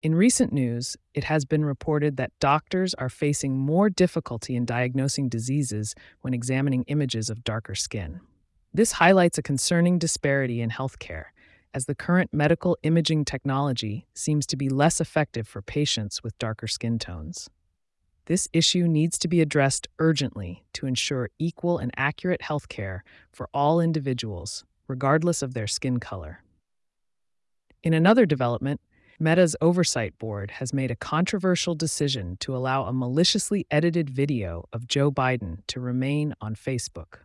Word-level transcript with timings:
In 0.00 0.14
recent 0.14 0.52
news, 0.52 0.96
it 1.12 1.24
has 1.24 1.44
been 1.44 1.64
reported 1.64 2.18
that 2.18 2.30
doctors 2.38 2.94
are 2.94 3.08
facing 3.08 3.58
more 3.58 3.90
difficulty 3.90 4.54
in 4.54 4.64
diagnosing 4.64 5.28
diseases 5.28 5.96
when 6.20 6.32
examining 6.32 6.84
images 6.84 7.28
of 7.28 7.42
darker 7.42 7.74
skin. 7.74 8.20
This 8.72 8.92
highlights 8.92 9.38
a 9.38 9.42
concerning 9.42 9.98
disparity 9.98 10.60
in 10.60 10.70
healthcare, 10.70 11.24
as 11.74 11.86
the 11.86 11.96
current 11.96 12.32
medical 12.32 12.78
imaging 12.84 13.24
technology 13.24 14.06
seems 14.14 14.46
to 14.46 14.56
be 14.56 14.68
less 14.68 15.00
effective 15.00 15.48
for 15.48 15.62
patients 15.62 16.22
with 16.22 16.38
darker 16.38 16.68
skin 16.68 17.00
tones. 17.00 17.50
This 18.26 18.46
issue 18.52 18.86
needs 18.86 19.18
to 19.18 19.26
be 19.26 19.40
addressed 19.40 19.88
urgently 19.98 20.64
to 20.74 20.86
ensure 20.86 21.30
equal 21.40 21.78
and 21.78 21.90
accurate 21.96 22.42
healthcare 22.42 23.00
for 23.32 23.48
all 23.52 23.80
individuals, 23.80 24.64
regardless 24.86 25.42
of 25.42 25.54
their 25.54 25.66
skin 25.66 25.98
color. 25.98 26.44
In 27.82 27.94
another 27.94 28.26
development, 28.26 28.80
Meta's 29.20 29.56
oversight 29.60 30.16
board 30.16 30.52
has 30.52 30.72
made 30.72 30.92
a 30.92 30.96
controversial 30.96 31.74
decision 31.74 32.36
to 32.38 32.54
allow 32.56 32.84
a 32.84 32.92
maliciously 32.92 33.66
edited 33.68 34.08
video 34.08 34.68
of 34.72 34.86
Joe 34.86 35.10
Biden 35.10 35.58
to 35.66 35.80
remain 35.80 36.34
on 36.40 36.54
Facebook. 36.54 37.18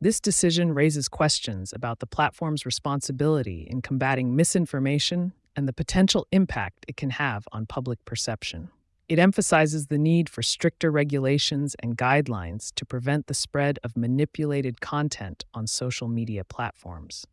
This 0.00 0.20
decision 0.20 0.72
raises 0.72 1.08
questions 1.08 1.72
about 1.72 1.98
the 1.98 2.06
platform's 2.06 2.64
responsibility 2.64 3.66
in 3.68 3.82
combating 3.82 4.36
misinformation 4.36 5.32
and 5.56 5.66
the 5.66 5.72
potential 5.72 6.28
impact 6.30 6.84
it 6.86 6.96
can 6.96 7.10
have 7.10 7.48
on 7.50 7.66
public 7.66 8.04
perception. 8.04 8.68
It 9.08 9.18
emphasizes 9.18 9.88
the 9.88 9.98
need 9.98 10.28
for 10.28 10.42
stricter 10.42 10.92
regulations 10.92 11.74
and 11.82 11.98
guidelines 11.98 12.72
to 12.76 12.86
prevent 12.86 13.26
the 13.26 13.34
spread 13.34 13.80
of 13.82 13.96
manipulated 13.96 14.80
content 14.80 15.44
on 15.52 15.66
social 15.66 16.06
media 16.06 16.44
platforms. 16.44 17.26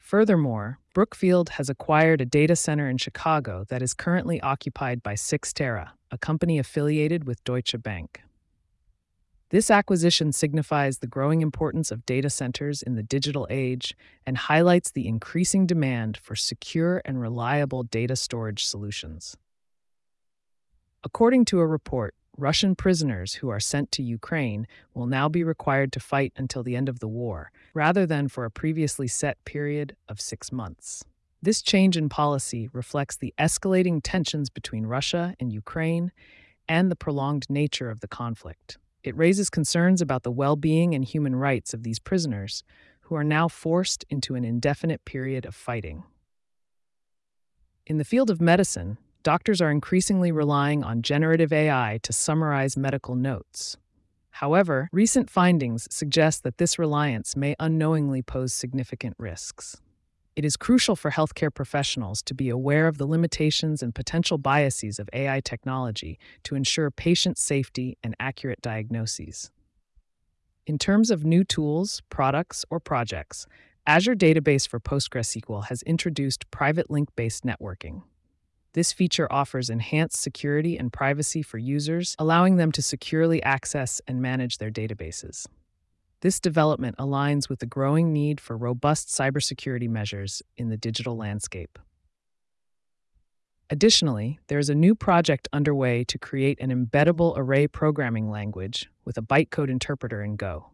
Furthermore, 0.00 0.80
Brookfield 0.92 1.50
has 1.50 1.68
acquired 1.70 2.20
a 2.20 2.26
data 2.26 2.56
center 2.56 2.88
in 2.88 2.96
Chicago 2.96 3.64
that 3.68 3.82
is 3.82 3.94
currently 3.94 4.40
occupied 4.40 5.04
by 5.04 5.14
Cyxtera, 5.14 5.90
a 6.10 6.18
company 6.18 6.58
affiliated 6.58 7.24
with 7.24 7.44
Deutsche 7.44 7.80
Bank. 7.80 8.20
This 9.50 9.70
acquisition 9.70 10.32
signifies 10.32 10.98
the 10.98 11.06
growing 11.06 11.42
importance 11.42 11.90
of 11.90 12.06
data 12.06 12.30
centers 12.30 12.82
in 12.82 12.94
the 12.94 13.02
digital 13.02 13.46
age 13.50 13.94
and 14.24 14.36
highlights 14.36 14.90
the 14.90 15.06
increasing 15.06 15.66
demand 15.66 16.16
for 16.16 16.34
secure 16.34 17.02
and 17.04 17.20
reliable 17.20 17.82
data 17.82 18.16
storage 18.16 18.64
solutions. 18.64 19.36
According 21.04 21.44
to 21.46 21.60
a 21.60 21.66
report, 21.66 22.14
Russian 22.40 22.74
prisoners 22.74 23.34
who 23.34 23.50
are 23.50 23.60
sent 23.60 23.92
to 23.92 24.02
Ukraine 24.02 24.66
will 24.94 25.06
now 25.06 25.28
be 25.28 25.44
required 25.44 25.92
to 25.92 26.00
fight 26.00 26.32
until 26.36 26.62
the 26.62 26.74
end 26.74 26.88
of 26.88 27.00
the 27.00 27.08
war, 27.08 27.52
rather 27.74 28.06
than 28.06 28.28
for 28.28 28.44
a 28.44 28.50
previously 28.50 29.06
set 29.06 29.44
period 29.44 29.94
of 30.08 30.20
six 30.20 30.50
months. 30.50 31.04
This 31.42 31.60
change 31.62 31.96
in 31.96 32.08
policy 32.08 32.68
reflects 32.72 33.16
the 33.16 33.34
escalating 33.38 34.00
tensions 34.02 34.48
between 34.50 34.86
Russia 34.86 35.34
and 35.38 35.52
Ukraine 35.52 36.12
and 36.68 36.90
the 36.90 36.96
prolonged 36.96 37.46
nature 37.48 37.90
of 37.90 38.00
the 38.00 38.08
conflict. 38.08 38.78
It 39.02 39.16
raises 39.16 39.50
concerns 39.50 40.00
about 40.00 40.22
the 40.22 40.32
well 40.32 40.56
being 40.56 40.94
and 40.94 41.04
human 41.04 41.36
rights 41.36 41.74
of 41.74 41.82
these 41.82 41.98
prisoners, 41.98 42.64
who 43.02 43.16
are 43.16 43.24
now 43.24 43.48
forced 43.48 44.04
into 44.08 44.34
an 44.34 44.44
indefinite 44.44 45.04
period 45.04 45.44
of 45.44 45.54
fighting. 45.54 46.04
In 47.86 47.98
the 47.98 48.04
field 48.04 48.30
of 48.30 48.40
medicine, 48.40 48.98
doctors 49.22 49.60
are 49.60 49.70
increasingly 49.70 50.32
relying 50.32 50.82
on 50.82 51.02
generative 51.02 51.52
AI 51.52 51.98
to 52.02 52.12
summarize 52.12 52.76
medical 52.76 53.14
notes. 53.14 53.76
However, 54.30 54.88
recent 54.92 55.28
findings 55.28 55.86
suggest 55.90 56.42
that 56.44 56.58
this 56.58 56.78
reliance 56.78 57.36
may 57.36 57.54
unknowingly 57.60 58.22
pose 58.22 58.52
significant 58.52 59.16
risks. 59.18 59.80
It 60.36 60.44
is 60.44 60.56
crucial 60.56 60.96
for 60.96 61.10
healthcare 61.10 61.52
professionals 61.52 62.22
to 62.22 62.34
be 62.34 62.48
aware 62.48 62.86
of 62.86 62.96
the 62.96 63.06
limitations 63.06 63.82
and 63.82 63.94
potential 63.94 64.38
biases 64.38 64.98
of 64.98 65.10
AI 65.12 65.40
technology 65.40 66.18
to 66.44 66.54
ensure 66.54 66.90
patient 66.90 67.36
safety 67.36 67.98
and 68.02 68.14
accurate 68.18 68.62
diagnoses. 68.62 69.50
In 70.66 70.78
terms 70.78 71.10
of 71.10 71.24
new 71.24 71.44
tools, 71.44 72.00
products, 72.10 72.64
or 72.70 72.80
projects, 72.80 73.46
Azure 73.86 74.14
Database 74.14 74.68
for 74.68 74.78
PostgreSQL 74.78 75.66
has 75.66 75.82
introduced 75.82 76.50
private 76.50 76.90
link 76.90 77.08
based 77.16 77.44
networking. 77.44 78.02
This 78.72 78.92
feature 78.92 79.30
offers 79.32 79.68
enhanced 79.68 80.20
security 80.20 80.78
and 80.78 80.92
privacy 80.92 81.42
for 81.42 81.58
users, 81.58 82.14
allowing 82.18 82.56
them 82.56 82.70
to 82.72 82.82
securely 82.82 83.42
access 83.42 84.00
and 84.06 84.22
manage 84.22 84.58
their 84.58 84.70
databases. 84.70 85.46
This 86.20 86.38
development 86.38 86.96
aligns 86.98 87.48
with 87.48 87.58
the 87.58 87.66
growing 87.66 88.12
need 88.12 88.40
for 88.40 88.56
robust 88.56 89.08
cybersecurity 89.08 89.88
measures 89.88 90.42
in 90.56 90.68
the 90.68 90.76
digital 90.76 91.16
landscape. 91.16 91.78
Additionally, 93.70 94.38
there 94.48 94.58
is 94.58 94.68
a 94.68 94.74
new 94.74 94.94
project 94.94 95.48
underway 95.52 96.04
to 96.04 96.18
create 96.18 96.60
an 96.60 96.70
embeddable 96.70 97.34
array 97.36 97.66
programming 97.66 98.30
language 98.30 98.90
with 99.04 99.16
a 99.16 99.22
bytecode 99.22 99.70
interpreter 99.70 100.22
in 100.22 100.36
Go. 100.36 100.70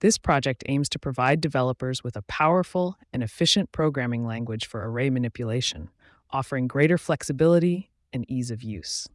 This 0.00 0.16
project 0.16 0.62
aims 0.68 0.88
to 0.90 0.98
provide 0.98 1.40
developers 1.40 2.04
with 2.04 2.16
a 2.16 2.22
powerful 2.22 2.96
and 3.12 3.22
efficient 3.22 3.72
programming 3.72 4.24
language 4.24 4.64
for 4.66 4.88
array 4.88 5.10
manipulation, 5.10 5.90
offering 6.30 6.68
greater 6.68 6.98
flexibility 6.98 7.90
and 8.12 8.24
ease 8.30 8.50
of 8.50 8.62
use. 8.62 9.08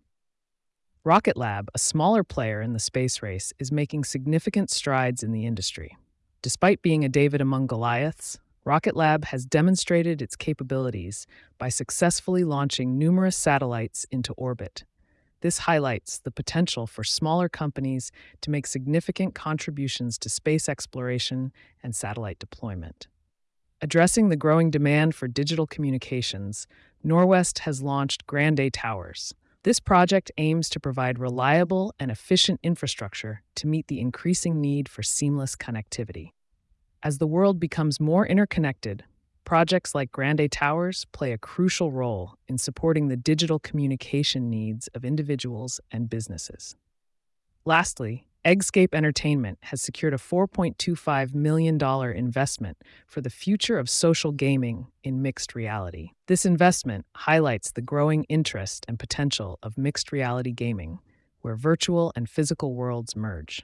Rocket 1.03 1.35
Lab, 1.35 1.69
a 1.73 1.79
smaller 1.79 2.23
player 2.23 2.61
in 2.61 2.73
the 2.73 2.79
space 2.79 3.21
race, 3.21 3.51
is 3.59 3.71
making 3.71 4.05
significant 4.05 4.69
strides 4.69 5.21
in 5.21 5.31
the 5.31 5.45
industry. 5.45 5.97
Despite 6.41 6.81
being 6.81 7.03
a 7.03 7.09
David 7.09 7.41
among 7.41 7.67
Goliaths, 7.67 8.39
Rocket 8.65 8.95
Lab 8.95 9.25
has 9.25 9.45
demonstrated 9.45 10.21
its 10.21 10.37
capabilities 10.37 11.27
by 11.57 11.67
successfully 11.67 12.45
launching 12.45 12.97
numerous 12.97 13.35
satellites 13.35 14.05
into 14.11 14.31
orbit. 14.33 14.85
This 15.41 15.59
highlights 15.59 16.19
the 16.19 16.31
potential 16.31 16.87
for 16.87 17.03
smaller 17.03 17.49
companies 17.49 18.09
to 18.39 18.49
make 18.49 18.65
significant 18.65 19.35
contributions 19.35 20.17
to 20.19 20.29
space 20.29 20.69
exploration 20.69 21.51
and 21.83 21.93
satellite 21.93 22.39
deployment. 22.39 23.07
Addressing 23.81 24.29
the 24.29 24.37
growing 24.37 24.71
demand 24.71 25.13
for 25.13 25.27
digital 25.27 25.67
communications, 25.67 26.65
Norwest 27.05 27.59
has 27.59 27.83
launched 27.83 28.25
Grande 28.27 28.71
Towers. 28.71 29.33
This 29.63 29.81
project 29.81 30.31
aims 30.37 30.69
to 30.69 30.79
provide 30.79 31.19
reliable 31.19 31.93
and 31.99 32.09
efficient 32.09 32.61
infrastructure 32.63 33.41
to 33.55 33.67
meet 33.67 33.87
the 33.87 33.99
increasing 33.99 34.61
need 34.61 34.87
for 34.87 35.03
seamless 35.03 35.57
connectivity. 35.57 36.31
As 37.01 37.17
the 37.17 37.27
world 37.27 37.59
becomes 37.59 37.99
more 37.99 38.25
interconnected, 38.25 39.03
projects 39.43 39.93
like 39.93 40.13
Grande 40.13 40.49
Towers 40.49 41.05
play 41.11 41.33
a 41.33 41.37
crucial 41.37 41.91
role 41.91 42.35
in 42.47 42.57
supporting 42.57 43.09
the 43.09 43.17
digital 43.17 43.59
communication 43.59 44.49
needs 44.49 44.87
of 44.95 45.03
individuals 45.03 45.81
and 45.91 46.09
businesses. 46.09 46.77
Lastly, 47.65 48.27
Eggscape 48.45 48.93
Entertainment 48.93 49.57
has 49.61 49.81
secured 49.81 50.13
a 50.13 50.17
$4.25 50.17 51.33
million 51.33 51.81
investment 52.13 52.77
for 53.07 53.21
the 53.21 53.29
future 53.29 53.79
of 53.79 53.89
social 53.89 54.33
gaming 54.33 54.87
in 55.01 55.21
mixed 55.21 55.55
reality. 55.55 56.09
This 56.27 56.45
investment 56.45 57.05
highlights 57.15 57.71
the 57.71 57.81
growing 57.81 58.25
interest 58.25 58.85
and 58.89 58.99
potential 58.99 59.59
of 59.63 59.77
mixed 59.77 60.11
reality 60.11 60.51
gaming, 60.51 60.99
where 61.39 61.55
virtual 61.55 62.11
and 62.17 62.29
physical 62.29 62.73
worlds 62.73 63.15
merge. 63.15 63.63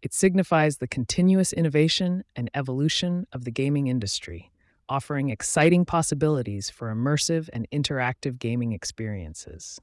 It 0.00 0.14
signifies 0.14 0.76
the 0.76 0.86
continuous 0.86 1.52
innovation 1.52 2.22
and 2.36 2.48
evolution 2.54 3.26
of 3.32 3.44
the 3.44 3.50
gaming 3.50 3.88
industry, 3.88 4.52
offering 4.88 5.30
exciting 5.30 5.84
possibilities 5.84 6.70
for 6.70 6.94
immersive 6.94 7.48
and 7.52 7.66
interactive 7.72 8.38
gaming 8.38 8.70
experiences. 8.70 9.80